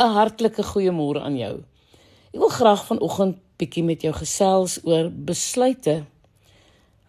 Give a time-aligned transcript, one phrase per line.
[0.00, 1.56] 'n hartlike goeiemôre aan jou.
[2.32, 6.04] Ek wil graag vanoggend bietjie met jou gesels oor besluite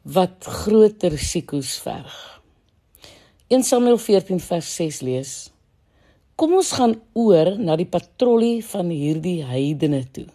[0.04, 2.42] wat groot risiko's verg.
[3.48, 5.32] 1 Samuel 14 vers 6 lees:
[6.36, 10.28] Kom ons gaan oor na die patrollie van hierdie heidene toe.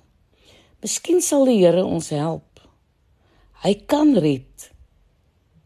[0.80, 2.60] Miskien sal die Here ons help.
[3.64, 4.70] Hy kan red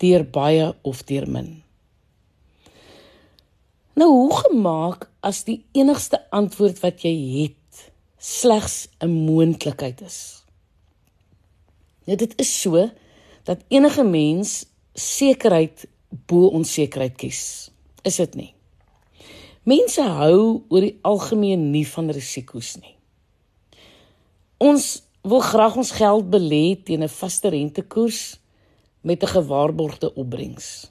[0.00, 1.61] deur baie of deur min.
[4.00, 10.45] Nou hoe gemaak as die enigste antwoord wat jy het slegs 'n moontlikheid is?
[12.06, 12.91] Nou dit is so
[13.45, 15.87] dat enige mens sekerheid
[16.27, 17.70] bo onsekerheid kies.
[18.02, 18.55] Is dit nie?
[19.62, 22.96] Mense hou oor die algemeen nie van risiko's nie.
[24.59, 28.41] Ons wil graag ons geld belê teen 'n vaste rentekoers
[29.02, 30.91] met 'n gewaarborgde opbrengs.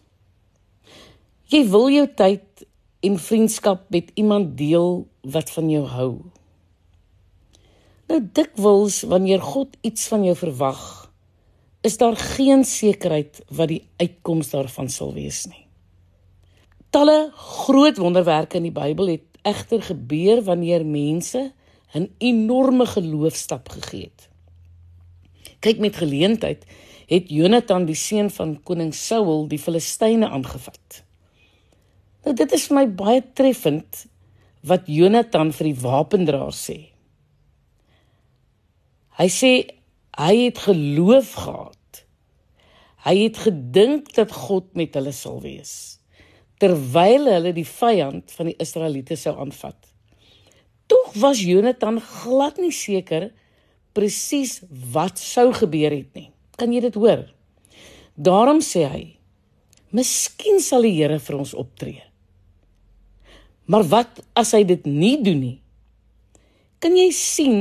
[1.49, 2.65] Jy wil jou tyd
[2.99, 6.11] en vriendskap met iemand deel wat van jou hou.
[8.09, 10.81] Nou dikwels wanneer God iets van jou verwag,
[11.81, 15.65] is daar geen sekerheid wat die uitkoms daarvan sal wees nie.
[16.89, 21.51] Talle groot wonderwerke in die Bybel het egter gebeur wanneer mense
[21.93, 24.29] 'n enorme geloofstap gegee het.
[25.59, 26.65] Kyk met geleentheid
[27.07, 31.03] het Jonathan die seun van koning Saul die Filistyne aangevat.
[32.25, 34.05] Nou dit is vir my baie treffend
[34.69, 36.79] wat Jonathan vir die wapendraer sê.
[39.19, 39.53] Hy sê
[40.19, 42.03] hy het geloof gehad.
[43.05, 45.99] Hy het gedink dat God met hulle sal wees
[46.59, 49.77] terwyl hulle die vyand van die Israeliete sou aanvat.
[50.91, 53.29] Tog was Jonathan glad nie seker
[53.95, 54.59] presies
[54.93, 56.27] wat sou gebeur het nie.
[56.59, 57.23] Kan jy dit hoor?
[58.19, 59.03] Daarom sê hy:
[59.95, 62.08] "Miskien sal die Here vir ons optree."
[63.69, 65.57] Maar wat as hy dit nie doen nie?
[66.81, 67.59] Kan jy sien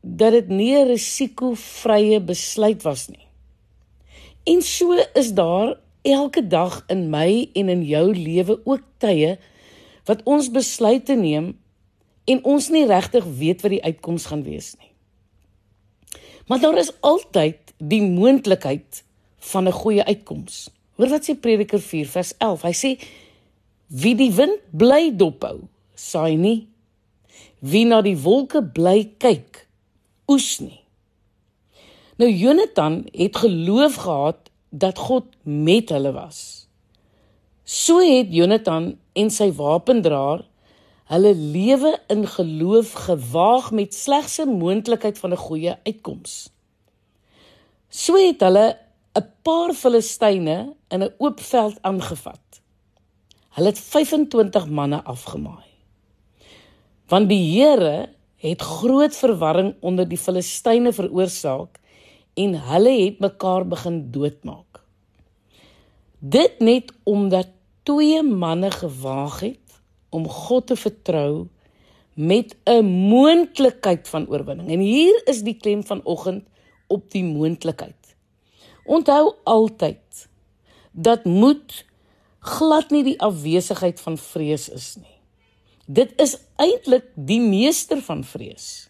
[0.00, 3.26] dat dit nie 'n risikovrye besluit was nie?
[4.44, 9.38] En so is daar elke dag in my en in jou lewe ook tye
[10.04, 11.58] wat ons besluite neem
[12.24, 14.90] en ons nie regtig weet wat die uitkoms gaan wees nie.
[16.46, 19.04] Maar daar is altyd die moontlikheid
[19.38, 20.70] van 'n goeie uitkoms.
[20.96, 22.62] Hoor wat sê Prediker 4 vers 11.
[22.62, 22.90] Hy sê
[23.92, 26.68] Wie die wind bly dophou, saai nie.
[27.60, 29.66] Wie na die wolke bly kyk,
[30.32, 30.78] oes nie.
[32.16, 36.38] Nou Jonathan het geloof gehad dat God met hulle was.
[37.68, 40.46] So het Jonathan en sy wapendraer
[41.12, 46.48] hulle lewe in geloof gewaag met slegs 'n moontlikheid van 'n goeie uitkoms.
[47.88, 48.78] So het hulle
[49.20, 52.62] 'n paar Filistyne in 'n oop veld aangevat.
[53.52, 55.68] Hulle het 25 manne afgemaai.
[57.08, 58.08] Want die Here
[58.40, 61.76] het groot verwarring onder die Filistyne veroorsaak
[62.34, 64.80] en hulle het mekaar begin doodmaak.
[66.18, 67.50] Dit net omdat
[67.82, 71.48] twee manne gewaag het om God te vertrou
[72.14, 74.70] met 'n moontlikheid van oorwinning.
[74.70, 76.44] En hier is die klem vanoggend
[76.86, 78.16] op die moontlikheid.
[78.84, 80.28] Onthou altyd
[80.92, 81.84] dat moed
[82.42, 85.18] glad nie die afwesigheid van vrees is nie.
[85.86, 88.88] Dit is eintlik die meester van vrees.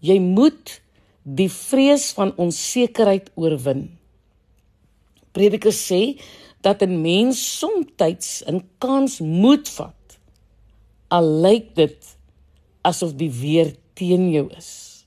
[0.00, 0.78] Jy moet
[1.22, 3.98] die vrees van onsekerheid oorwin.
[5.36, 6.20] Prediker sê
[6.60, 7.86] dat 'n mens soms
[8.46, 9.94] 'n kans moet vat
[11.08, 12.16] al lyk dit
[12.86, 15.04] asof die weer teen jou is.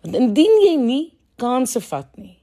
[0.00, 1.04] Want indien jy nie
[1.36, 2.38] kansse vat nie,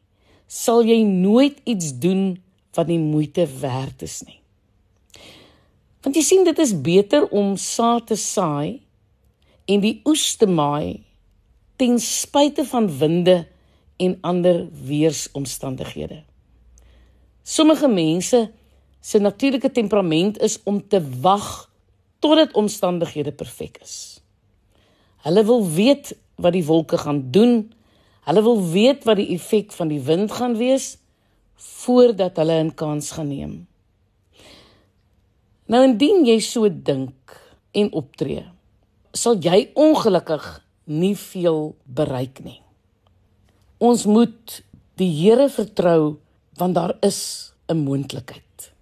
[0.48, 2.43] sal jy nooit iets doen
[2.74, 4.40] wat die moeite werd is nie.
[6.04, 8.82] Want jy sien dit is beter om saad te saai
[9.72, 11.04] en die oes te maai
[11.80, 13.44] ten spyte van winde
[14.04, 16.24] en ander weeromstandighede.
[17.44, 18.52] Sommige mense
[19.04, 21.70] se natuurlike temperament is om te wag
[22.20, 23.96] totdat omstandighede perfek is.
[25.24, 27.74] Hulle wil weet wat die wolke gaan doen.
[28.28, 30.98] Hulle wil weet wat die effek van die wind gaan wees
[31.64, 33.68] voordat hulle 'n kans gaan neem.
[35.66, 37.40] Nou indien jy so dink
[37.72, 38.44] en optree,
[39.12, 40.46] sal jy ongelukkig
[40.84, 42.62] nie veel bereik nie.
[43.78, 44.64] Ons moet
[45.00, 46.20] die Here vertrou
[46.60, 48.74] want daar is 'n moontlikheid.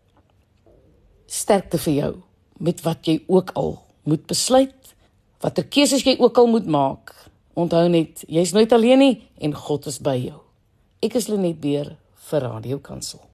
[1.25, 2.13] Sterkte vir jou
[2.59, 4.95] met wat jy ook al moet besluit,
[5.39, 7.15] watter keuses jy ook al moet maak.
[7.53, 10.39] Onthou net, jy's nooit alleen nie en God is by jou.
[11.01, 11.97] Ek is Lenet Beer
[12.31, 13.21] vir Radio Kansel.